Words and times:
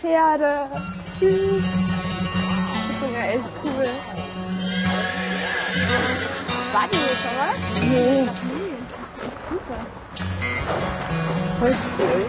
Pferde. 0.00 0.66
Süß. 1.20 1.62
Das 2.88 3.08
ist 3.08 3.14
ja 3.14 3.24
echt 3.26 3.44
cool. 3.62 3.88
Warten 6.72 6.96
wir 6.96 7.16
schon 7.20 7.36
mal? 7.36 7.54
Nee. 7.82 8.28
Super. 9.50 9.80
Voll 11.58 11.76
cool. 11.98 12.24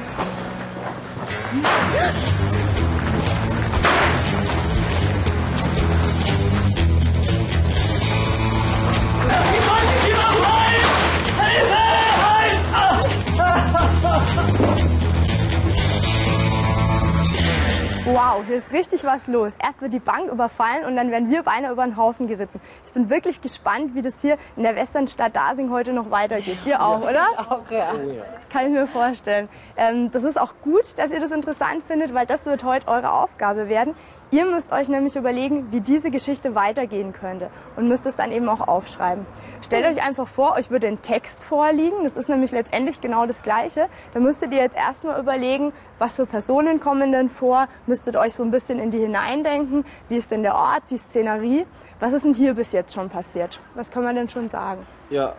Wow, 18.06 18.44
hier 18.48 18.58
ist 18.58 18.72
richtig 18.72 19.04
was 19.04 19.28
los. 19.28 19.58
Erst 19.64 19.84
wird 19.84 19.94
die 19.94 20.00
Bank 20.00 20.32
überfallen 20.32 20.86
und 20.86 20.96
dann 20.96 21.12
werden 21.12 21.30
wir 21.30 21.44
beinahe 21.44 21.72
über 21.72 21.84
den 21.86 21.98
Haufen 21.98 22.26
geritten. 22.26 22.60
Ich 22.84 22.92
bin 22.94 23.12
wirklich 23.12 23.42
gespannt, 23.42 23.94
wie 23.94 24.02
das 24.02 24.22
hier 24.22 24.38
in 24.56 24.64
der 24.64 24.76
Westernstadt 24.76 25.36
Dasing 25.36 25.70
heute 25.70 25.94
noch 25.94 26.10
weitergeht. 26.10 26.58
Ihr 26.66 26.82
auch, 26.82 27.02
oder? 27.02 27.28
Auch, 27.38 27.70
ja. 27.70 27.94
Kann 28.50 28.66
ich 28.66 28.72
mir 28.72 28.88
vorstellen. 28.88 29.50
Ähm, 29.78 30.10
das 30.10 30.24
ist 30.24 30.42
auch 30.42 30.56
gut, 30.64 30.98
dass 30.98 31.12
ihr 31.12 31.20
das 31.20 31.30
interessant 31.30 31.84
findet, 31.84 32.16
weil 32.16 32.26
das 32.26 32.48
wird 32.48 32.64
heute 32.64 32.88
eure 32.88 33.12
Aufgabe 33.12 33.70
werden. 33.70 33.94
Ihr 34.34 34.46
müsst 34.46 34.72
euch 34.72 34.88
nämlich 34.88 35.18
überlegen, 35.18 35.68
wie 35.72 35.82
diese 35.82 36.10
Geschichte 36.10 36.56
weitergehen 36.56 37.12
könnte 37.12 37.50
und 37.76 37.90
müsst 37.90 38.06
es 38.06 38.16
dann 38.16 38.32
eben 38.32 38.48
auch 38.48 38.66
aufschreiben. 38.66 39.26
Stellt 39.62 39.86
euch 39.86 40.02
einfach 40.02 40.26
vor, 40.26 40.54
euch 40.54 40.72
würde 40.72 40.88
ein 40.88 41.02
Text 41.02 41.44
vorliegen. 41.44 42.06
Das 42.06 42.16
ist 42.16 42.30
nämlich 42.30 42.52
letztendlich 42.52 43.02
genau 43.02 43.26
das 43.26 43.44
Gleiche. 43.44 43.90
Da 44.14 44.22
müsstet 44.22 44.54
ihr 44.54 44.62
jetzt 44.62 44.78
erstmal 44.78 45.20
überlegen, 45.20 45.74
was 46.00 46.16
für 46.16 46.26
Personen 46.26 46.80
kommen 46.80 47.12
denn 47.12 47.30
vor, 47.30 47.68
müsstet 47.88 48.16
euch 48.16 48.34
so 48.34 48.44
ein 48.44 48.52
bisschen 48.52 48.80
in 48.80 48.90
die 48.90 49.00
hineindenken. 49.00 49.84
Wie 50.08 50.16
ist 50.16 50.32
denn 50.32 50.44
der 50.44 50.56
Ort, 50.56 50.84
die 50.92 50.98
Szenerie? 50.98 51.66
Was 52.00 52.14
ist 52.14 52.24
denn 52.24 52.34
hier 52.34 52.54
bis 52.54 52.72
jetzt 52.72 52.94
schon 52.94 53.10
passiert? 53.10 53.60
Was 53.76 53.92
kann 53.92 54.06
man 54.06 54.16
denn 54.16 54.30
schon 54.30 54.50
sagen? 54.50 54.88
Ja, 55.10 55.34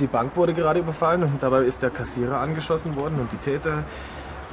die 0.00 0.06
Bank 0.06 0.36
wurde 0.36 0.52
gerade 0.52 0.80
überfallen 0.80 1.22
und 1.22 1.42
dabei 1.42 1.62
ist 1.62 1.82
der 1.82 1.88
Kassierer 1.88 2.40
angeschossen 2.40 2.94
worden 2.94 3.20
und 3.20 3.32
die 3.32 3.38
Täter 3.38 3.84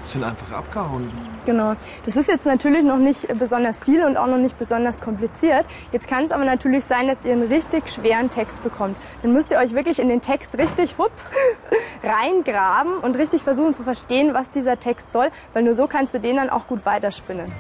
sind 0.08 0.24
einfach 0.24 0.52
abgehauen. 0.52 1.12
Genau. 1.46 1.76
Das 2.06 2.16
ist 2.16 2.28
jetzt 2.28 2.46
natürlich 2.46 2.84
noch 2.84 2.98
nicht 2.98 3.28
besonders 3.38 3.82
viel 3.82 4.04
und 4.04 4.18
auch 4.18 4.28
noch 4.28 4.38
nicht 4.38 4.58
besonders 4.58 5.02
kompliziert. 5.02 5.66
Jetzt 5.92 6.08
kann 6.08 6.26
es 6.26 6.32
aber 6.32 6.46
natürlich 6.46 6.86
sein, 6.86 7.08
dass 7.08 7.24
ihr 7.24 7.34
einen 7.34 7.48
richtig 7.48 7.90
schweren 7.90 8.32
Text 8.32 8.64
bekommt. 8.64 8.98
Dann 9.22 9.34
müsst 9.34 9.52
ihr 9.52 9.58
euch 9.58 9.74
wirklich 9.74 10.00
in 10.00 10.10
den 10.10 10.22
Text 10.22 10.58
richtig, 10.58 10.98
hups, 10.98 11.30
reingraben 12.04 12.98
und 12.98 13.16
richtig 13.16 13.44
versuchen 13.44 13.74
zu 13.74 13.84
verstehen, 13.84 14.34
was 14.34 14.52
dieser 14.52 14.80
Text 14.80 15.12
soll, 15.12 15.28
weil 15.54 15.64
nur 15.64 15.76
so 15.76 15.88
kannst 15.88 16.14
du 16.14 16.20
den 16.20 16.38
dann 16.38 16.50
auch 16.50 16.68
gut 16.68 16.86
weiterspinnen. 16.86 17.52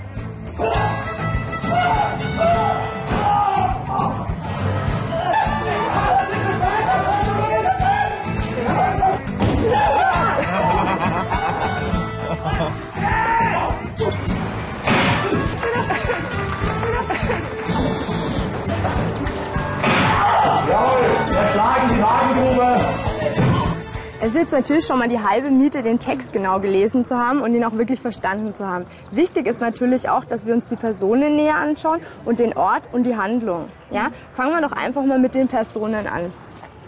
Es 24.25 24.31
ist 24.31 24.37
jetzt 24.37 24.53
natürlich 24.53 24.87
schon 24.87 24.97
mal 24.97 25.07
die 25.07 25.19
halbe 25.19 25.51
Miete, 25.51 25.83
den 25.83 25.99
Text 25.99 26.33
genau 26.33 26.59
gelesen 26.59 27.05
zu 27.05 27.15
haben 27.15 27.41
und 27.41 27.53
ihn 27.53 27.63
auch 27.63 27.73
wirklich 27.73 28.01
verstanden 28.01 28.55
zu 28.55 28.67
haben. 28.67 28.87
Wichtig 29.11 29.45
ist 29.45 29.61
natürlich 29.61 30.09
auch, 30.09 30.25
dass 30.25 30.47
wir 30.47 30.55
uns 30.55 30.65
die 30.65 30.75
Personen 30.75 31.35
näher 31.35 31.57
anschauen 31.57 31.99
und 32.25 32.39
den 32.39 32.57
Ort 32.57 32.89
und 32.91 33.03
die 33.03 33.15
Handlung. 33.15 33.69
Ja? 33.91 34.07
Fangen 34.33 34.59
wir 34.59 34.67
doch 34.67 34.75
einfach 34.75 35.03
mal 35.05 35.19
mit 35.19 35.35
den 35.35 35.47
Personen 35.47 36.07
an. 36.07 36.33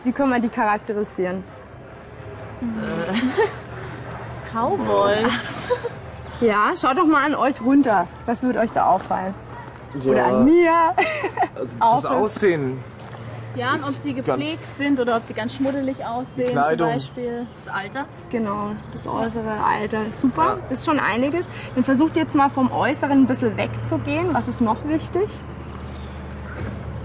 Wie 0.04 0.14
können 0.14 0.32
wir 0.32 0.40
die 0.40 0.50
charakterisieren? 0.50 1.44
Cowboys. 4.52 5.68
Ja, 6.40 6.74
schaut 6.80 7.00
doch 7.00 7.08
mal 7.08 7.26
an 7.26 7.34
euch 7.34 7.60
runter. 7.62 8.08
Was 8.28 8.44
wird 8.44 8.58
euch 8.58 8.72
da 8.72 8.86
auffallen? 8.86 9.34
Oder 10.06 10.26
an 10.26 10.46
mir? 10.46 10.72
Also 11.56 11.76
das. 11.80 12.06
Aussehen. 12.12 12.80
Ja, 13.58 13.74
und 13.74 13.84
ob 13.84 13.90
sie 13.90 14.14
gepflegt 14.14 14.74
sind 14.74 15.00
oder 15.00 15.18
ob 15.18 15.24
sie 15.24 15.34
ganz 15.34 15.56
schmuddelig 15.56 16.06
aussehen 16.06 16.50
zum. 16.50 16.78
Beispiel. 16.78 17.48
Das 17.54 17.68
Alter. 17.68 18.06
Genau, 18.30 18.72
das 18.94 19.08
äußere 19.08 19.52
Alter. 19.64 20.02
Super, 20.12 20.60
ist 20.70 20.86
schon 20.86 21.00
einiges. 21.00 21.48
Dann 21.76 21.84
versucht 21.84 22.16
jetzt 22.18 22.36
mal 22.36 22.50
vom 22.50 22.72
Äußeren 22.72 23.24
ein 23.24 23.28
bisschen 23.28 23.58
wegzugehen. 23.58 24.34
Was 24.34 24.48
ist 24.48 24.62
noch 24.62 24.88
wichtig? 24.88 25.28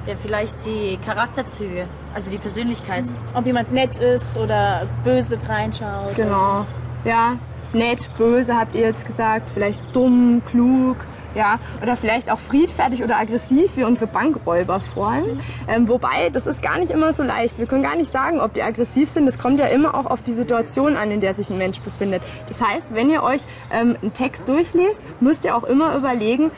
Ja, 0.07 0.15
vielleicht 0.17 0.65
die 0.67 0.99
Charakterzüge, 1.05 1.87
also 2.12 2.31
die 2.31 2.39
Persönlichkeit. 2.39 3.05
Ob 3.35 3.47
jemand 3.47 3.73
nett 3.73 3.99
ist 3.99 4.37
oder 4.37 4.87
böse 5.05 5.39
reinschaut. 5.49 6.17
Genau. 6.17 6.67
Ja, 7.05 7.37
nett, 7.73 8.11
böse 8.19 8.57
habt 8.57 8.75
ihr 8.75 8.83
jetzt 8.83 9.07
gesagt. 9.07 9.49
Vielleicht 9.49 9.81
dumm, 9.95 10.43
klug. 10.51 10.97
Ja, 11.34 11.59
oder 11.82 11.97
vielleicht 11.97 12.31
auch 12.31 12.38
friedfertig 12.38 13.03
oder 13.03 13.19
aggressiv 13.19 13.76
wie 13.76 13.84
unsere 13.84 14.06
Bankräuber 14.06 14.81
vorhin. 14.81 15.41
Ähm, 15.66 15.88
wobei, 15.88 16.31
das 16.31 16.47
ist 16.47 16.62
gar 16.62 16.78
nicht 16.78 16.91
immer 16.91 17.12
so 17.15 17.22
leicht. 17.22 17.59
Wir 17.59 17.66
können 17.66 17.82
gar 17.82 17.97
nicht 17.97 18.12
sagen, 18.12 18.41
ob 18.41 18.53
die 18.54 18.62
aggressiv 18.62 19.09
sind. 19.09 19.26
Das 19.26 19.38
kommt 19.38 19.59
ja 19.59 19.66
immer 19.66 19.94
auch 19.94 20.06
auf 20.06 20.22
die 20.22 20.32
Situation 20.32 20.97
an, 20.97 21.10
in 21.10 21.20
der 21.20 21.32
sich 21.34 21.50
ein 21.50 21.59
Mensch 21.59 21.81
befindet. 21.81 22.22
Das 22.48 22.62
heißt, 22.62 22.94
wenn 22.94 23.09
ihr 23.09 23.22
euch 23.22 23.41
ähm, 23.72 23.97
einen 24.03 24.12
Text 24.12 24.47
durchlest, 24.48 25.03
müsst 25.20 25.44
ihr 25.44 25.56
auch 25.56 25.65
immer 25.65 25.97
überlegen, 25.97 26.50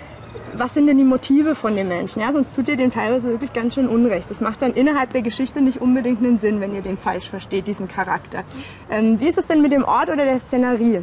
was 0.57 0.75
sind 0.75 0.87
denn 0.87 0.99
die 0.99 1.05
Motive 1.05 1.55
von 1.55 1.75
dem 1.75 1.89
Menschen? 1.89 2.21
Ja, 2.21 2.33
sonst 2.33 2.55
tut 2.55 2.69
ihr 2.69 2.77
dem 2.77 2.93
teilweise 2.93 3.29
wirklich 3.29 3.53
ganz 3.53 3.75
schön 3.75 3.89
Unrecht. 3.89 4.31
Das 4.31 4.41
macht 4.41 4.63
dann 4.63 4.73
innerhalb 4.73 5.11
der 5.11 5.23
Geschichte 5.23 5.61
nicht 5.61 5.81
unbedingt 5.81 6.19
einen 6.19 6.39
Sinn, 6.39 6.61
wenn 6.61 6.75
ihr 6.75 6.83
den 6.83 6.97
falsch 6.97 7.29
versteht, 7.29 7.67
diesen 7.67 7.89
Charakter. 7.89 8.45
Ähm, 8.91 9.21
wie 9.21 9.29
ist 9.29 9.39
es 9.39 9.47
denn 9.47 9.63
mit 9.63 9.73
dem 9.73 9.85
Ort 9.85 10.09
oder 10.09 10.25
der 10.25 10.39
Szenerie? 10.39 11.03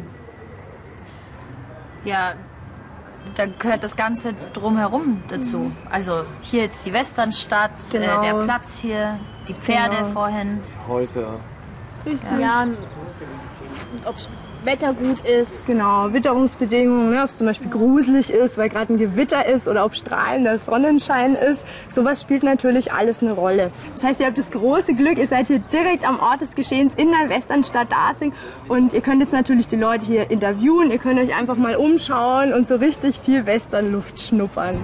Ja, 2.04 2.34
da 3.34 3.46
gehört 3.46 3.82
das 3.84 3.96
Ganze 3.96 4.34
drumherum 4.52 5.22
dazu. 5.28 5.72
Also 5.90 6.24
hier 6.40 6.62
jetzt 6.64 6.84
die 6.86 6.92
Westernstadt, 6.92 7.70
Genau. 7.92 8.20
äh, 8.20 8.26
der 8.26 8.34
Platz 8.44 8.78
hier, 8.80 9.18
die 9.48 9.54
Pferde 9.54 9.96
Genau. 9.96 10.08
vorhin. 10.08 10.60
Häuser. 10.88 11.38
Richtig. 12.04 12.38
Ja, 12.40 12.62
und 12.62 12.76
ob 14.06 14.16
Wetter 14.64 14.94
gut 14.94 15.20
ist. 15.20 15.66
Genau, 15.66 16.12
Witterungsbedingungen, 16.12 17.10
ne, 17.10 17.22
ob 17.22 17.30
es 17.30 17.36
zum 17.36 17.46
Beispiel 17.46 17.70
gruselig 17.70 18.30
ist, 18.30 18.58
weil 18.58 18.68
gerade 18.68 18.92
ein 18.92 18.98
Gewitter 18.98 19.46
ist 19.46 19.68
oder 19.68 19.84
ob 19.84 19.94
strahlender 19.94 20.58
Sonnenschein 20.58 21.34
ist. 21.34 21.64
Sowas 21.88 22.20
spielt 22.20 22.42
natürlich 22.42 22.92
alles 22.92 23.22
eine 23.22 23.32
Rolle. 23.32 23.70
Das 23.94 24.04
heißt, 24.04 24.20
ihr 24.20 24.26
habt 24.26 24.38
das 24.38 24.50
große 24.50 24.94
Glück, 24.94 25.18
ihr 25.18 25.26
seid 25.26 25.48
hier 25.48 25.58
direkt 25.58 26.06
am 26.06 26.20
Ort 26.20 26.40
des 26.40 26.54
Geschehens 26.54 26.94
in 26.96 27.10
der 27.10 27.28
Westernstadt 27.28 27.90
Dasing 27.90 28.32
und 28.68 28.92
ihr 28.92 29.00
könnt 29.00 29.20
jetzt 29.20 29.32
natürlich 29.32 29.68
die 29.68 29.76
Leute 29.76 30.06
hier 30.06 30.30
interviewen, 30.30 30.90
ihr 30.90 30.98
könnt 30.98 31.18
euch 31.18 31.34
einfach 31.34 31.56
mal 31.56 31.76
umschauen 31.76 32.52
und 32.52 32.68
so 32.68 32.76
richtig 32.76 33.18
viel 33.20 33.46
Westernluft 33.46 34.20
schnuppern. 34.20 34.78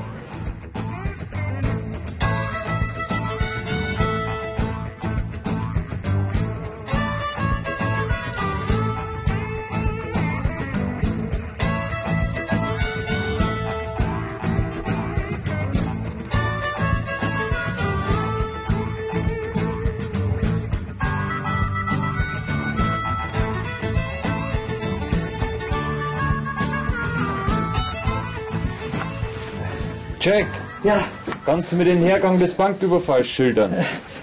Jack, 30.28 30.46
Ja, 30.84 30.98
kannst 31.46 31.72
du 31.72 31.76
mir 31.76 31.86
den 31.86 32.02
Hergang 32.02 32.38
des 32.38 32.52
Banküberfalls 32.52 33.26
schildern? 33.26 33.74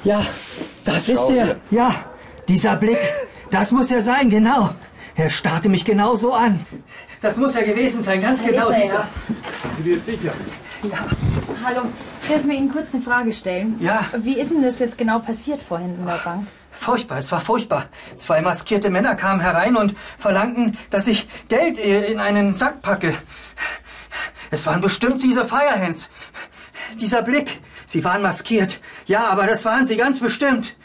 ja, 0.03 0.23
das 0.83 1.09
ist 1.09 1.27
er. 1.31 1.45
dir. 1.45 1.55
Ja, 1.71 1.95
dieser 2.47 2.75
Blick, 2.75 2.99
das 3.49 3.71
muss 3.71 3.89
er 3.89 4.03
sein, 4.03 4.29
genau. 4.29 4.69
Er 5.15 5.31
starrte 5.31 5.67
mich 5.67 5.83
genau 5.83 6.15
so 6.15 6.31
an. 6.31 6.63
Das 7.21 7.37
muss 7.37 7.55
er 7.55 7.63
gewesen 7.63 8.03
sein, 8.03 8.21
ganz 8.21 8.45
genau 8.45 8.69
ist 8.69 8.75
er, 8.75 8.81
dieser. 8.83 8.93
ja. 8.93 9.09
Sind 9.63 9.83
Sie 9.83 9.83
dir 9.83 9.99
sicher? 9.99 10.33
Hallo, 11.65 11.81
dürfen 12.29 12.49
wir 12.51 12.55
Ihnen 12.55 12.71
kurz 12.71 12.93
eine 12.93 13.01
Frage 13.01 13.33
stellen? 13.33 13.75
Ja. 13.79 14.05
Wie 14.19 14.37
ist 14.39 14.51
denn 14.51 14.61
das 14.61 14.77
jetzt 14.77 14.99
genau 14.99 15.17
passiert 15.17 15.59
vorhin 15.59 15.95
in 15.95 16.05
der 16.05 16.19
Bank? 16.23 16.45
Furchtbar, 16.71 17.17
es 17.17 17.31
war 17.31 17.41
furchtbar. 17.41 17.85
Zwei 18.17 18.41
maskierte 18.41 18.91
Männer 18.91 19.15
kamen 19.15 19.39
herein 19.41 19.75
und 19.75 19.95
verlangten, 20.19 20.77
dass 20.91 21.07
ich 21.07 21.27
Geld 21.47 21.79
äh, 21.79 22.11
in 22.11 22.19
einen 22.19 22.53
Sack 22.53 22.83
packe. 22.83 23.15
Es 24.55 24.65
waren 24.65 24.79
bestimmt 24.79 25.21
diese 25.21 25.43
Firehands. 25.43 26.09
Dieser 27.01 27.21
Blick, 27.21 27.59
sie 27.85 28.05
waren 28.05 28.21
maskiert. 28.21 28.79
Ja, 29.05 29.27
aber 29.27 29.47
das 29.47 29.65
waren 29.65 29.85
sie 29.85 29.97
ganz 29.97 30.21
bestimmt. 30.21 30.77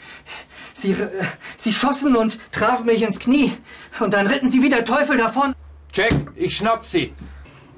Sie, 0.73 0.91
äh, 0.91 1.07
sie 1.55 1.71
schossen 1.71 2.17
und 2.17 2.37
trafen 2.51 2.85
mich 2.85 3.01
ins 3.01 3.19
Knie. 3.19 3.53
Und 4.01 4.13
dann 4.13 4.27
ritten 4.27 4.51
sie 4.51 4.61
wie 4.61 4.67
der 4.67 4.83
Teufel 4.83 5.15
davon. 5.15 5.55
Jack, 5.93 6.13
ich 6.35 6.57
schnapp 6.57 6.85
sie. 6.85 7.13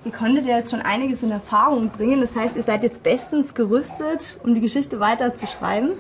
Ihr 0.04 0.12
konntet 0.12 0.48
ja 0.48 0.58
jetzt 0.58 0.72
schon 0.72 0.82
einiges 0.82 1.22
in 1.22 1.30
Erfahrung 1.30 1.90
bringen. 1.90 2.22
Das 2.22 2.36
heißt, 2.36 2.56
ihr 2.56 2.64
seid 2.64 2.82
jetzt 2.82 3.04
bestens 3.04 3.54
gerüstet, 3.54 4.40
um 4.44 4.56
die 4.56 4.62
Geschichte 4.62 5.00
weiter 5.00 5.36
zu 5.36 5.46
schreiben. 5.46 5.92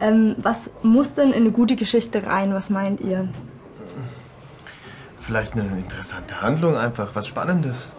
Ähm, 0.00 0.34
was 0.38 0.70
muss 0.82 1.14
denn 1.14 1.28
in 1.28 1.42
eine 1.42 1.52
gute 1.52 1.76
Geschichte 1.76 2.26
rein? 2.26 2.52
Was 2.52 2.68
meint 2.68 3.00
ihr? 3.00 3.28
Vielleicht 5.16 5.52
eine 5.52 5.68
interessante 5.78 6.42
Handlung, 6.42 6.76
einfach 6.76 7.14
was 7.14 7.28
Spannendes. 7.28 7.92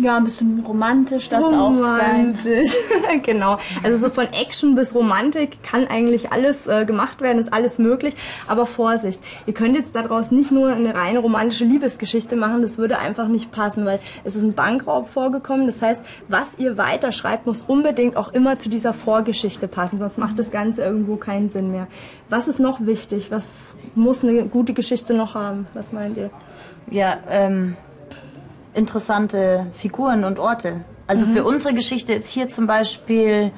Ja, 0.00 0.16
ein 0.16 0.22
bisschen 0.22 0.60
romantisch, 0.60 1.28
das 1.28 1.46
auch 1.46 1.74
sein. 1.74 2.36
Romantisch. 2.36 2.70
genau. 3.24 3.58
Also 3.82 3.98
so 3.98 4.10
von 4.10 4.26
Action 4.32 4.76
bis 4.76 4.94
Romantik 4.94 5.60
kann 5.64 5.88
eigentlich 5.88 6.32
alles 6.32 6.68
äh, 6.68 6.84
gemacht 6.84 7.20
werden, 7.20 7.38
ist 7.38 7.52
alles 7.52 7.80
möglich. 7.80 8.14
Aber 8.46 8.66
Vorsicht, 8.66 9.20
ihr 9.46 9.54
könnt 9.54 9.74
jetzt 9.74 9.96
daraus 9.96 10.30
nicht 10.30 10.52
nur 10.52 10.68
eine 10.68 10.94
reine 10.94 11.18
romantische 11.18 11.64
Liebesgeschichte 11.64 12.36
machen, 12.36 12.62
das 12.62 12.78
würde 12.78 12.98
einfach 12.98 13.26
nicht 13.26 13.50
passen, 13.50 13.84
weil 13.86 13.98
es 14.22 14.36
ist 14.36 14.42
ein 14.42 14.52
Bankraub 14.52 15.08
vorgekommen. 15.08 15.66
Das 15.66 15.82
heißt, 15.82 16.00
was 16.28 16.56
ihr 16.58 16.78
weiterschreibt, 16.78 17.46
muss 17.46 17.62
unbedingt 17.62 18.16
auch 18.16 18.32
immer 18.32 18.60
zu 18.60 18.68
dieser 18.68 18.94
Vorgeschichte 18.94 19.66
passen, 19.66 19.98
sonst 19.98 20.16
macht 20.16 20.38
das 20.38 20.52
Ganze 20.52 20.82
irgendwo 20.82 21.16
keinen 21.16 21.50
Sinn 21.50 21.72
mehr. 21.72 21.88
Was 22.28 22.46
ist 22.46 22.60
noch 22.60 22.86
wichtig? 22.86 23.32
Was 23.32 23.74
muss 23.96 24.22
eine 24.22 24.44
gute 24.44 24.74
Geschichte 24.74 25.12
noch 25.12 25.34
haben? 25.34 25.66
Was 25.74 25.92
meint 25.92 26.16
ihr? 26.16 26.30
Ja, 26.90 27.16
ähm, 27.28 27.76
interessante 28.74 29.66
Figuren 29.72 30.24
und 30.24 30.38
Orte. 30.38 30.80
Also 31.06 31.26
für 31.26 31.44
unsere 31.44 31.74
Geschichte 31.74 32.12
jetzt 32.12 32.28
hier 32.30 32.50
zum 32.50 32.66
Beispiel 32.66 33.50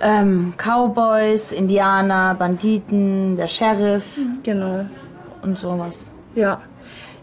ähm, 0.00 0.54
Cowboys, 0.56 1.52
Indianer, 1.52 2.34
Banditen, 2.34 3.36
der 3.36 3.48
Sheriff 3.48 4.04
Genau. 4.42 4.86
und 5.42 5.58
sowas. 5.58 6.10
Ja. 6.34 6.60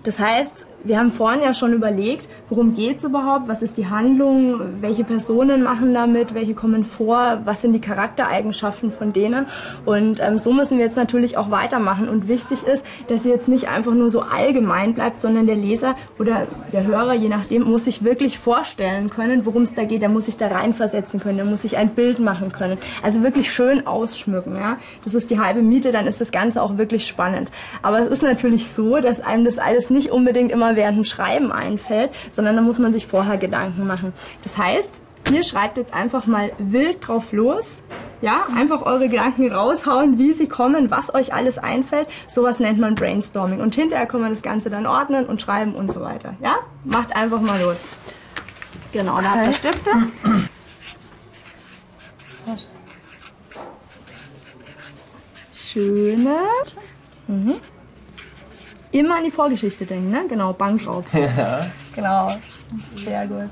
Das 0.03 0.19
heißt, 0.19 0.65
wir 0.83 0.99
haben 0.99 1.11
vorhin 1.11 1.41
ja 1.41 1.53
schon 1.53 1.73
überlegt, 1.73 2.27
worum 2.49 2.73
geht's 2.73 3.03
überhaupt, 3.03 3.47
was 3.47 3.61
ist 3.61 3.77
die 3.77 3.87
Handlung, 3.87 4.59
welche 4.81 5.03
Personen 5.03 5.63
machen 5.63 5.93
damit, 5.93 6.33
welche 6.33 6.53
kommen 6.53 6.83
vor, 6.83 7.39
was 7.45 7.61
sind 7.61 7.73
die 7.73 7.81
Charaktereigenschaften 7.81 8.91
von 8.91 9.13
denen. 9.13 9.45
Und 9.85 10.19
ähm, 10.19 10.39
so 10.39 10.51
müssen 10.51 10.77
wir 10.77 10.85
jetzt 10.85 10.97
natürlich 10.97 11.37
auch 11.37 11.51
weitermachen. 11.51 12.09
Und 12.09 12.27
wichtig 12.27 12.63
ist, 12.63 12.85
dass 13.07 13.25
ihr 13.25 13.31
jetzt 13.31 13.47
nicht 13.47 13.69
einfach 13.69 13.93
nur 13.93 14.09
so 14.09 14.21
allgemein 14.21 14.93
bleibt, 14.93 15.19
sondern 15.19 15.47
der 15.47 15.55
Leser 15.55 15.95
oder 16.19 16.47
der 16.73 16.85
Hörer, 16.85 17.13
je 17.13 17.29
nachdem, 17.29 17.63
muss 17.63 17.85
sich 17.85 18.03
wirklich 18.03 18.37
vorstellen 18.37 19.09
können, 19.09 19.45
worum 19.45 19.63
es 19.63 19.73
da 19.75 19.85
geht. 19.85 20.01
Der 20.01 20.09
muss 20.09 20.25
sich 20.25 20.35
da 20.35 20.47
reinversetzen 20.47 21.19
können, 21.19 21.37
der 21.37 21.45
muss 21.45 21.61
sich 21.61 21.77
ein 21.77 21.89
Bild 21.89 22.19
machen 22.19 22.51
können. 22.51 22.77
Also 23.01 23.23
wirklich 23.23 23.53
schön 23.53 23.87
ausschmücken. 23.87 24.55
Ja? 24.55 24.77
Das 25.05 25.13
ist 25.13 25.29
die 25.29 25.39
halbe 25.39 25.61
Miete, 25.61 25.91
dann 25.93 26.07
ist 26.07 26.19
das 26.19 26.31
Ganze 26.31 26.61
auch 26.61 26.77
wirklich 26.77 27.07
spannend. 27.07 27.49
Aber 27.81 27.99
es 27.99 28.09
ist 28.09 28.23
natürlich 28.23 28.67
so, 28.67 28.99
dass 28.99 29.21
einem 29.21 29.45
das 29.45 29.59
alles 29.59 29.89
nicht 29.89 30.11
unbedingt 30.11 30.51
immer 30.51 30.72
während 30.75 30.97
dem 30.97 31.03
Schreiben 31.03 31.51
einfällt, 31.51 32.11
sondern 32.31 32.55
da 32.55 32.61
muss 32.61 32.79
man 32.79 32.93
sich 32.93 33.07
vorher 33.07 33.37
Gedanken 33.37 33.87
machen. 33.87 34.13
Das 34.43 34.57
heißt, 34.57 35.01
ihr 35.31 35.43
schreibt 35.43 35.77
jetzt 35.77 35.93
einfach 35.93 36.25
mal 36.25 36.51
wild 36.57 37.07
drauf 37.07 37.31
los. 37.31 37.81
Ja, 38.21 38.47
einfach 38.55 38.83
eure 38.83 39.09
Gedanken 39.09 39.51
raushauen, 39.51 40.17
wie 40.17 40.31
sie 40.31 40.47
kommen, 40.47 40.89
was 40.89 41.13
euch 41.13 41.33
alles 41.33 41.57
einfällt. 41.57 42.07
Sowas 42.29 42.59
nennt 42.59 42.79
man 42.79 42.95
Brainstorming. 42.95 43.59
Und 43.59 43.75
hinterher 43.75 44.05
kann 44.05 44.21
man 44.21 44.29
das 44.29 44.41
Ganze 44.41 44.69
dann 44.69 44.85
ordnen 44.85 45.25
und 45.25 45.41
schreiben 45.41 45.75
und 45.75 45.91
so 45.91 45.99
weiter. 45.99 46.35
Ja? 46.41 46.55
Macht 46.85 47.13
einfach 47.15 47.41
mal 47.41 47.61
los. 47.61 47.85
Genau, 48.93 49.19
da 49.19 49.31
habt 49.31 49.47
ihr 49.47 49.53
Stifte. 49.53 49.91
Schöne. 55.53 56.37
Mhm. 57.27 57.55
Immer 58.93 59.17
an 59.17 59.23
die 59.23 59.31
Vorgeschichte 59.31 59.85
denken, 59.87 60.11
ne? 60.11 60.25
Genau, 60.29 60.53
Bankraub. 60.53 61.05
Ja. 61.13 61.65
Genau. 61.95 62.35
Sehr 62.95 63.27
gut. 63.27 63.49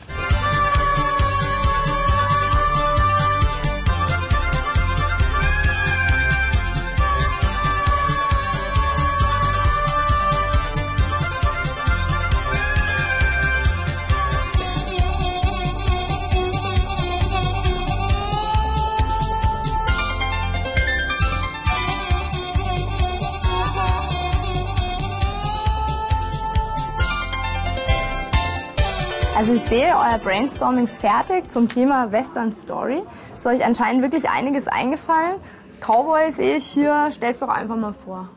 Also 29.41 29.55
ich 29.55 29.63
sehe, 29.63 29.87
euer 29.87 30.19
Brainstorming 30.19 30.85
ist 30.85 31.01
fertig 31.01 31.49
zum 31.49 31.67
Thema 31.67 32.11
Western 32.11 32.53
Story. 32.53 33.01
Ist 33.35 33.47
euch 33.47 33.65
anscheinend 33.65 34.03
wirklich 34.03 34.29
einiges 34.29 34.67
eingefallen. 34.67 35.37
Cowboy 35.79 36.31
sehe 36.31 36.57
ich 36.57 36.67
hier. 36.67 37.09
Stell's 37.09 37.39
doch 37.39 37.47
einfach 37.47 37.75
mal 37.75 37.95
vor. 37.95 38.29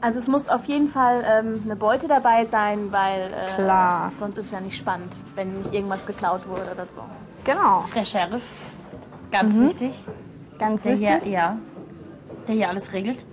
Also 0.00 0.18
es 0.18 0.26
muss 0.26 0.48
auf 0.48 0.64
jeden 0.64 0.88
Fall 0.88 1.22
ähm, 1.24 1.62
eine 1.64 1.76
Beute 1.76 2.08
dabei 2.08 2.44
sein, 2.44 2.90
weil 2.90 3.32
äh, 3.32 3.54
Klar. 3.54 4.10
sonst 4.18 4.38
ist 4.38 4.46
es 4.46 4.50
ja 4.50 4.58
nicht 4.58 4.76
spannend, 4.76 5.12
wenn 5.36 5.56
nicht 5.60 5.72
irgendwas 5.72 6.04
geklaut 6.04 6.48
wurde 6.48 6.72
oder 6.74 6.84
so. 6.84 7.02
Genau. 7.44 7.84
Der 7.94 8.04
Sheriff, 8.04 8.42
ganz 9.30 9.56
wichtig. 9.56 9.94
Ganz 10.58 10.82
Der 10.82 10.92
wichtig. 10.94 11.22
hier, 11.22 11.32
ja, 11.32 11.56
der 12.48 12.54
hier 12.56 12.68
alles 12.70 12.92
regelt. 12.92 13.24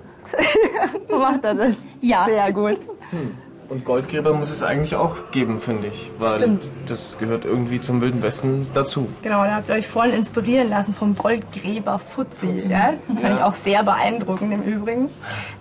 Macht 1.09 1.43
er 1.45 1.55
das. 1.55 1.77
Ja. 1.99 2.25
Sehr 2.27 2.53
gut. 2.53 2.77
Und 3.69 3.85
Goldgräber 3.85 4.33
muss 4.33 4.49
es 4.49 4.63
eigentlich 4.63 4.95
auch 4.95 5.29
geben, 5.29 5.59
finde 5.59 5.89
ich. 5.89 6.09
Weil 6.17 6.37
Stimmt. 6.37 6.69
das 6.87 7.19
gehört 7.19 7.45
irgendwie 7.45 7.79
zum 7.79 8.01
Wilden 8.01 8.23
Westen 8.23 8.65
dazu. 8.73 9.07
Genau, 9.21 9.43
da 9.43 9.55
habt 9.57 9.69
ihr 9.69 9.75
euch 9.75 9.87
vorhin 9.87 10.15
inspirieren 10.15 10.71
lassen 10.71 10.95
vom 10.95 11.15
Goldgräber 11.15 11.99
Fuzzi. 11.99 12.63
Ja? 12.67 12.93
Fand 13.21 13.37
ich 13.37 13.43
auch 13.43 13.53
sehr 13.53 13.83
beeindruckend 13.83 14.51
im 14.53 14.63
Übrigen. 14.63 15.09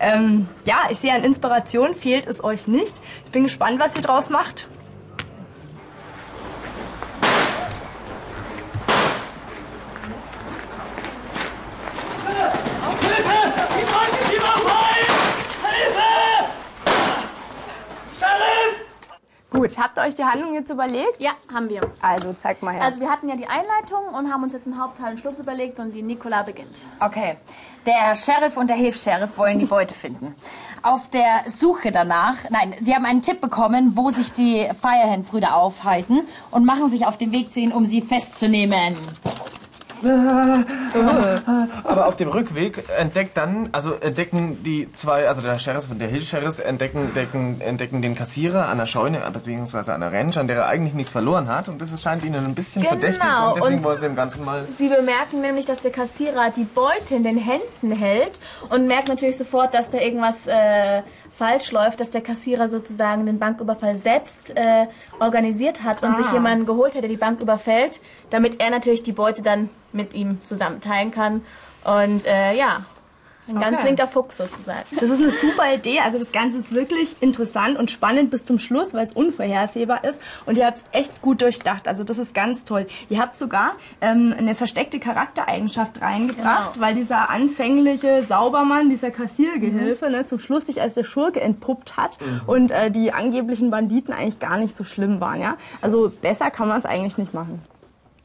Ähm, 0.01 0.49
ja, 0.65 0.77
ich 0.89 1.01
sehe 1.01 1.13
an 1.13 1.23
Inspiration 1.23 1.95
fehlt 1.95 2.27
es 2.27 2.43
euch 2.43 2.67
nicht. 2.67 2.95
Ich 3.27 3.31
bin 3.31 3.45
gespannt, 3.45 3.79
was 3.79 3.95
ihr 3.95 4.03
draus 4.03 4.31
macht. 4.31 4.69
Gut, 19.59 19.77
habt 19.77 19.99
ihr 19.99 20.03
euch 20.03 20.08
die 20.19 20.25
Handlung 20.25 20.55
jetzt 20.55 20.71
überlegt? 20.71 21.21
Ja, 21.21 21.33
haben 21.53 21.69
wir. 21.69 21.81
Also, 22.01 22.35
zeig 22.39 22.63
mal 22.63 22.75
her. 22.75 22.83
Also 22.83 23.01
wir 23.01 23.09
hatten 23.09 23.29
ja 23.29 23.37
die 23.37 23.47
Einleitung 23.47 24.07
und 24.17 24.33
haben 24.33 24.43
uns 24.43 24.53
jetzt 24.53 24.67
einen 24.67 24.81
Hauptteil 24.81 25.13
und 25.13 25.19
Schluss 25.19 25.39
überlegt 25.39 25.79
und 25.79 25.95
die 25.95 26.03
Nicola 26.03 26.43
beginnt. 26.43 26.75
Okay. 27.01 27.37
Der 27.87 28.17
Sheriff 28.17 28.57
und 28.57 28.69
der 28.69 28.77
Hilfs-Sheriff 28.77 29.39
wollen 29.39 29.59
die 29.59 29.65
Beute 29.65 29.95
finden. 29.95 30.35
Auf 30.83 31.09
der 31.09 31.45
Suche 31.49 31.91
danach, 31.91 32.37
nein, 32.51 32.75
sie 32.81 32.95
haben 32.95 33.05
einen 33.05 33.23
Tipp 33.23 33.41
bekommen, 33.41 33.93
wo 33.95 34.11
sich 34.11 34.33
die 34.33 34.69
Firehand-Brüder 34.81 35.57
aufhalten 35.57 36.27
und 36.51 36.65
machen 36.65 36.91
sich 36.91 37.07
auf 37.07 37.17
den 37.17 37.33
Weg 37.33 37.53
zu 37.53 37.61
ihnen, 37.61 37.73
um 37.73 37.87
sie 37.87 38.03
festzunehmen. 38.03 38.97
Aber 41.85 42.07
auf 42.07 42.17
dem 42.17 42.29
Rückweg 42.29 42.85
entdeckt 42.99 43.37
dann, 43.37 43.69
also 43.73 43.95
entdecken 43.95 44.63
die 44.63 44.89
zwei, 44.95 45.29
also 45.29 45.43
der 45.43 45.59
Sheriff 45.59 45.91
und 45.91 45.99
der 45.99 46.09
Hill-Sheriff 46.09 46.59
entdecken, 46.59 46.99
entdecken, 47.09 47.61
entdecken 47.61 48.03
den 48.03 48.15
Kassierer 48.15 48.69
an 48.69 48.79
der 48.79 48.87
Scheune, 48.87 49.21
beziehungsweise 49.33 49.95
an 49.95 50.01
der 50.01 50.13
Ranch, 50.13 50.37
an 50.39 50.47
der 50.47 50.57
er 50.59 50.67
eigentlich 50.67 50.95
nichts 50.95 51.13
verloren 51.13 51.49
hat. 51.49 51.69
Und 51.69 51.81
das 51.81 52.01
scheint 52.01 52.25
ihnen 52.25 52.45
ein 52.45 52.55
bisschen 52.55 52.83
Genau, 52.83 52.93
verdächtig. 52.97 53.23
Und 53.25 53.57
deswegen 53.57 53.79
und- 53.79 53.85
wollen 53.85 53.99
sie 53.99 54.07
dem 54.07 54.17
Ganzen 54.17 54.45
mal 54.45 54.65
Sie 54.69 54.89
bemerken 54.89 55.41
nämlich, 55.41 55.67
dass 55.67 55.81
der 55.81 55.91
Kassierer 55.91 56.51
die 56.51 56.65
Beute 56.65 57.15
in 57.15 57.23
den 57.23 57.39
Händen 57.39 57.93
hält 57.93 58.39
und 58.71 58.87
merkt 58.87 59.09
natürlich 59.09 59.37
sofort, 59.37 59.75
dass 59.75 59.91
da 59.91 59.99
irgendwas 59.99 60.47
äh, 60.47 61.03
falsch 61.31 61.73
läuft, 61.73 62.01
dass 62.01 62.11
der 62.11 62.21
Kassierer 62.21 62.69
sozusagen 62.69 63.27
den 63.27 63.39
Banküberfall 63.39 63.99
selbst 63.99 64.57
äh, 64.57 64.87
organisiert 65.21 65.83
hat 65.83 66.03
und 66.03 66.17
sich 66.17 66.31
jemanden 66.33 66.67
geholt 66.67 66.95
hat, 66.95 67.03
der 67.03 67.11
die 67.11 67.17
Bank 67.17 67.41
überfällt, 67.41 68.01
damit 68.31 68.61
er 68.61 68.71
natürlich 68.71 69.03
die 69.03 69.13
Beute 69.13 69.43
dann 69.43 69.71
mit 69.93 70.15
ihm 70.15 70.39
zusammen 70.45 70.81
teilen 70.81 71.11
kann. 71.11 71.43
Und 71.85 72.27
äh, 72.27 72.55
ja, 72.55 72.85
ein 73.49 73.61
ganz 73.61 73.79
Okay. 73.79 73.89
linker 73.89 74.07
Fuchs 74.09 74.37
sozusagen. 74.37 74.85
Das 74.99 75.11
ist 75.11 75.21
eine 75.23 75.31
super 75.31 75.73
Idee. 75.75 76.01
Also 76.01 76.19
das 76.19 76.33
Ganze 76.33 76.59
ist 76.59 76.73
wirklich 76.73 77.17
interessant 77.21 77.79
und 77.79 77.91
spannend 77.91 78.31
bis 78.31 78.45
zum 78.45 78.59
Schluss, 78.59 78.95
weil 78.95 79.05
es 79.07 79.13
unvorhersehbar 79.13 80.05
ist. 80.05 80.21
Und 80.47 80.57
ihr 80.57 80.67
habt 80.67 80.79
es 80.79 80.85
echt 80.93 81.23
gut 81.23 81.41
durchdacht. 81.43 81.89
Also 81.89 82.05
das 82.05 82.19
ist 82.19 82.35
ganz 82.35 82.65
toll. 82.65 82.87
Ihr 83.09 83.21
habt 83.21 83.37
sogar 83.39 83.73
ähm, 84.01 84.35
eine 84.37 84.55
versteckte 84.55 84.99
Charaktereigenschaft 84.99 86.01
reingebracht, 86.01 86.75
Genau. 86.75 86.85
weil 86.87 86.95
dieser 86.95 87.31
anfängliche 87.31 88.25
Saubermann, 88.25 88.91
dieser 88.91 89.11
Kassiergehilfe, 89.11 90.11
ne, 90.11 90.27
zum 90.27 90.39
Schluss 90.39 90.67
sich 90.67 90.81
als 90.81 90.95
der 90.95 91.05
Schurke 91.05 91.41
entpuppt 91.41 91.97
hat 91.97 92.19
und 92.47 92.71
äh, 92.71 92.91
die 92.91 93.13
angeblichen 93.13 93.71
Banditen 93.71 94.13
eigentlich 94.13 94.39
gar 94.39 94.59
nicht 94.59 94.75
so 94.77 94.85
schlimm 94.85 95.21
waren. 95.21 95.41
Ja? 95.41 95.57
Also 95.83 96.11
besser 96.23 96.51
kann 96.51 96.69
man 96.69 96.79
es 96.79 96.85
eigentlich 96.85 97.19
nicht 97.19 97.35
machen. 97.35 97.63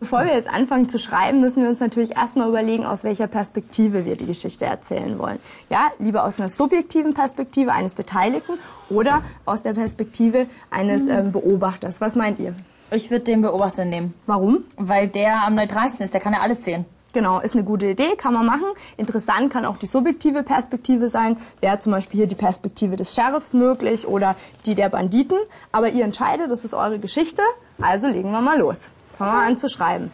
Bevor 0.03 0.25
wir 0.25 0.33
jetzt 0.33 0.49
anfangen 0.49 0.89
zu 0.89 0.99
schreiben, 0.99 1.39
müssen 1.39 1.63
wir 1.63 1.69
uns 1.69 1.79
natürlich 1.79 2.17
erstmal 2.17 2.49
überlegen, 2.49 2.85
aus 2.85 3.05
welcher 3.05 3.27
Perspektive 3.27 4.03
wir 4.03 4.17
die 4.17 4.25
Geschichte 4.25 4.65
erzählen 4.65 5.17
wollen. 5.17 5.39
Ja, 5.69 5.93
lieber 5.97 6.25
aus 6.25 6.41
einer 6.41 6.49
subjektiven 6.49 7.13
Perspektive 7.13 7.71
eines 7.71 7.93
Beteiligten 7.93 8.57
oder 8.89 9.23
aus 9.45 9.61
der 9.61 9.71
Perspektive 9.71 10.47
eines 10.69 11.07
ähm, 11.07 11.31
Beobachters. 11.31 12.01
Was 12.01 12.17
meint 12.17 12.37
ihr? 12.39 12.53
Ich 12.91 13.11
würde 13.11 13.23
den 13.23 13.41
Beobachter 13.41 13.85
nehmen. 13.85 14.13
Warum? 14.25 14.65
Weil 14.75 15.07
der 15.07 15.47
am 15.47 15.55
neutralsten 15.55 16.03
ist, 16.03 16.13
der 16.13 16.19
kann 16.19 16.33
ja 16.33 16.41
alles 16.41 16.65
sehen. 16.65 16.83
Genau, 17.13 17.39
ist 17.39 17.55
eine 17.55 17.63
gute 17.63 17.85
Idee, 17.85 18.17
kann 18.17 18.33
man 18.33 18.45
machen. 18.45 18.65
Interessant 18.97 19.53
kann 19.53 19.63
auch 19.63 19.77
die 19.77 19.87
subjektive 19.87 20.43
Perspektive 20.43 21.07
sein. 21.07 21.37
Wäre 21.61 21.79
zum 21.79 21.93
Beispiel 21.93 22.17
hier 22.17 22.27
die 22.27 22.35
Perspektive 22.35 22.97
des 22.97 23.15
Sheriffs 23.15 23.53
möglich 23.53 24.05
oder 24.05 24.35
die 24.65 24.75
der 24.75 24.89
Banditen. 24.89 25.37
Aber 25.71 25.87
ihr 25.87 26.03
entscheidet, 26.03 26.51
das 26.51 26.65
ist 26.65 26.73
eure 26.73 26.99
Geschichte. 26.99 27.41
Also 27.81 28.09
legen 28.09 28.33
wir 28.33 28.41
mal 28.41 28.59
los. 28.59 28.91
Fangen 29.13 29.31
wir 29.31 29.47
an 29.47 29.57
zu 29.57 29.69
schreiben. 29.69 30.11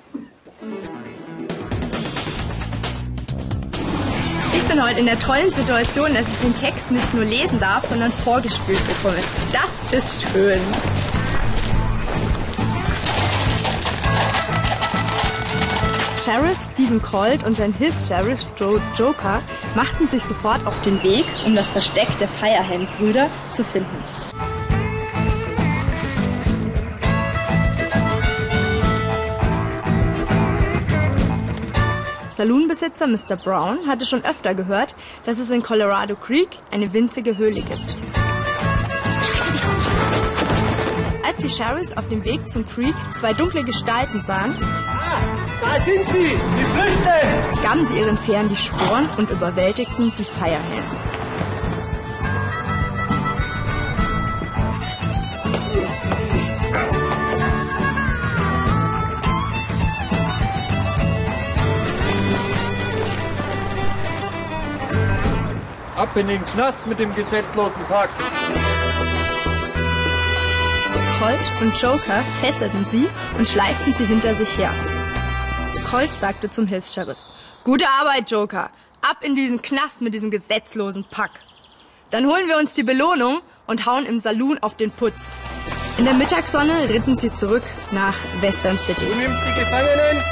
Ich 4.53 4.63
bin 4.75 4.83
heute 4.83 4.99
in 4.99 5.05
der 5.05 5.17
tollen 5.17 5.51
Situation, 5.53 6.13
dass 6.13 6.27
ich 6.27 6.37
den 6.39 6.55
Text 6.55 6.91
nicht 6.91 7.13
nur 7.13 7.25
lesen 7.25 7.59
darf, 7.59 7.87
sondern 7.87 8.11
vorgespielt 8.11 8.85
bekomme. 8.87 9.17
Das 9.51 9.97
ist 9.97 10.21
schön. 10.21 10.61
Sheriff 16.23 16.57
Stephen 16.73 17.01
Colt 17.01 17.43
und 17.45 17.55
sein 17.55 17.73
Hilfs-Sheriff 17.73 18.47
Joe 18.57 18.81
Joker 18.95 19.41
machten 19.75 20.07
sich 20.07 20.21
sofort 20.21 20.63
auf 20.67 20.79
den 20.81 21.01
Weg, 21.01 21.25
um 21.45 21.55
das 21.55 21.69
Versteck 21.69 22.17
der 22.19 22.27
Firehand-Brüder 22.27 23.29
zu 23.53 23.63
finden. 23.63 24.03
Saloonbesitzer 32.39 33.05
Mr. 33.05 33.35
Brown 33.35 33.85
hatte 33.85 34.05
schon 34.05 34.23
öfter 34.23 34.55
gehört, 34.55 34.95
dass 35.25 35.39
es 35.39 35.49
in 35.49 35.61
Colorado 35.61 36.15
Creek 36.15 36.47
eine 36.71 36.93
winzige 36.93 37.37
Höhle 37.37 37.59
gibt. 37.59 37.97
Als 41.21 41.35
die 41.43 41.49
Sheriffs 41.49 41.91
auf 41.97 42.07
dem 42.07 42.23
Weg 42.23 42.49
zum 42.49 42.65
Creek 42.65 42.93
zwei 43.13 43.33
dunkle 43.33 43.65
Gestalten 43.65 44.21
sahen, 44.21 44.55
Da 44.57 45.81
sind 45.81 46.07
sie! 46.07 46.29
Sie 46.29 46.63
flüchten! 46.63 47.61
gaben 47.61 47.85
sie 47.85 47.99
ihren 47.99 48.17
Fähren 48.17 48.47
die 48.47 48.55
Sporen 48.55 49.09
und 49.17 49.29
überwältigten 49.29 50.13
die 50.17 50.23
Firehands. 50.23 51.18
Ab 65.99 66.15
in 66.15 66.27
den 66.27 66.45
Knast 66.45 66.87
mit 66.87 66.97
dem 66.97 67.13
gesetzlosen 67.13 67.83
Pack. 67.89 68.09
Colt 71.19 71.51
und 71.59 71.77
Joker 71.77 72.23
fesselten 72.39 72.85
sie 72.85 73.09
und 73.37 73.45
schleiften 73.45 73.93
sie 73.93 74.05
hinter 74.05 74.33
sich 74.33 74.57
her. 74.57 74.73
Colt 75.91 76.13
sagte 76.13 76.49
zum 76.49 76.67
Hilfs-Sheriff, 76.67 77.17
Gute 77.65 77.83
Arbeit, 77.99 78.31
Joker. 78.31 78.69
Ab 79.01 79.17
in 79.23 79.35
diesen 79.35 79.61
Knast 79.61 80.01
mit 80.01 80.13
diesem 80.13 80.31
gesetzlosen 80.31 81.03
Pack. 81.11 81.31
Dann 82.11 82.25
holen 82.27 82.47
wir 82.47 82.59
uns 82.59 82.73
die 82.73 82.83
Belohnung 82.83 83.41
und 83.67 83.85
hauen 83.85 84.05
im 84.05 84.21
Saloon 84.21 84.57
auf 84.59 84.77
den 84.77 84.91
Putz. 84.91 85.33
In 85.97 86.05
der 86.05 86.13
Mittagssonne 86.13 86.87
ritten 86.87 87.17
sie 87.17 87.35
zurück 87.35 87.63
nach 87.91 88.15
Western 88.39 88.79
City. 88.79 89.03
Du 89.05 89.15
nimmst 89.15 89.41
die 89.41 89.59
Gefangenen 89.59 90.23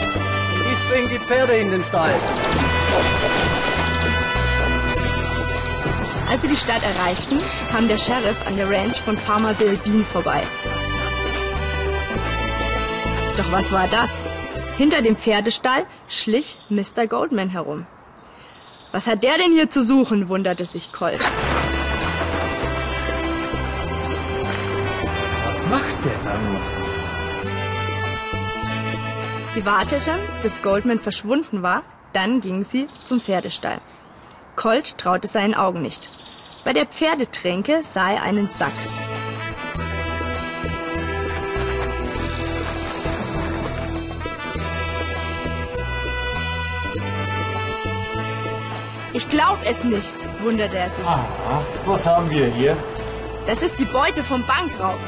und 0.55 0.61
ich 0.61 0.89
bring 0.89 1.09
die 1.09 1.19
Pferde 1.25 1.57
in 1.57 1.71
den 1.71 1.83
Stall. 1.83 2.15
Als 6.29 6.41
sie 6.41 6.49
die 6.49 6.57
Stadt 6.57 6.83
erreichten, 6.83 7.39
kam 7.71 7.87
der 7.87 7.97
Sheriff 7.97 8.45
an 8.47 8.57
der 8.57 8.69
Ranch 8.69 8.99
von 8.99 9.17
Farmer 9.17 9.53
Bill 9.53 9.77
Bean 9.83 10.03
vorbei. 10.03 10.43
Doch 13.37 13.51
was 13.51 13.71
war 13.71 13.87
das? 13.87 14.25
Hinter 14.75 15.01
dem 15.01 15.15
Pferdestall 15.15 15.85
schlich 16.09 16.59
Mr. 16.69 17.07
Goldman 17.07 17.49
herum. 17.49 17.87
Was 18.91 19.07
hat 19.07 19.23
der 19.23 19.37
denn 19.37 19.53
hier 19.53 19.69
zu 19.69 19.83
suchen? 19.83 20.27
wunderte 20.27 20.65
sich 20.65 20.91
Colt. 20.91 21.19
Was 25.45 25.65
macht 25.67 26.05
der 26.05 26.23
dann? 26.23 26.57
Sie 29.53 29.65
warteten, 29.65 30.19
bis 30.43 30.61
Goldman 30.61 30.99
verschwunden 30.99 31.63
war, 31.63 31.83
dann 32.13 32.41
ging 32.41 32.63
sie 32.63 32.87
zum 33.05 33.21
Pferdestall. 33.21 33.79
Colt 34.57 34.97
traute 34.97 35.27
seinen 35.27 35.53
Augen 35.53 35.81
nicht. 35.81 36.09
Bei 36.65 36.73
der 36.73 36.87
Pferdetränke 36.87 37.83
sah 37.83 38.11
er 38.11 38.23
einen 38.23 38.49
Sack. 38.49 38.73
Ich 49.13 49.29
glaub 49.29 49.59
es 49.63 49.83
nicht, 49.83 50.15
wunderte 50.43 50.77
er 50.77 50.89
sich. 50.89 51.05
Aha, 51.05 51.63
was 51.85 52.05
haben 52.05 52.29
wir 52.29 52.47
hier? 52.47 52.75
Das 53.45 53.61
ist 53.61 53.79
die 53.79 53.85
Beute 53.85 54.23
vom 54.23 54.43
Bankraub. 54.45 54.99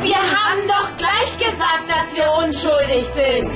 Wir 0.00 0.16
haben 0.16 0.66
doch 0.66 0.96
gleich 0.96 1.36
gesagt, 1.38 1.84
dass 1.88 2.16
wir 2.16 2.32
unschuldig 2.42 3.04
sind. 3.14 3.50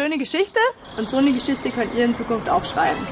Schöne 0.00 0.16
Geschichte 0.16 0.58
und 0.96 1.10
so 1.10 1.18
eine 1.18 1.30
Geschichte 1.30 1.70
könnt 1.70 1.94
ihr 1.94 2.06
in 2.06 2.14
Zukunft 2.14 2.48
auch 2.48 2.64
schreiben. 2.64 3.06